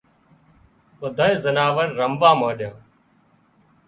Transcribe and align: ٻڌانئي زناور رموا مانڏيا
ٻڌانئي 0.99 1.35
زناور 1.43 1.87
رموا 1.99 2.31
مانڏيا 2.39 2.69